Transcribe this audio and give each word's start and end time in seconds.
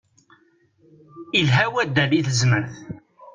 Ilha 1.39 1.65
waddal 1.73 2.11
i 2.13 2.21
tezmert. 2.27 2.73